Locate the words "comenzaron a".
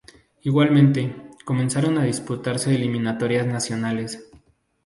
1.45-2.03